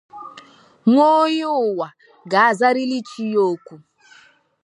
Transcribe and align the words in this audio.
Nwa 0.91 1.07
onye 1.23 1.45
ụwa 1.65 1.87
ga-azarịrị 2.31 2.99
chi 3.09 3.23
ya 3.33 3.41
òkù. 3.51 3.75